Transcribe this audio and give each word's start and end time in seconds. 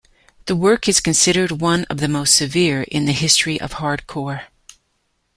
This 0.47 0.57
work 0.57 0.89
is 0.89 0.99
considered 0.99 1.61
one 1.61 1.83
of 1.83 1.97
the 1.99 2.07
most 2.07 2.35
severe 2.35 2.81
in 2.89 3.05
the 3.05 3.11
history 3.11 3.61
of 3.61 3.73
hardcore. 3.73 4.45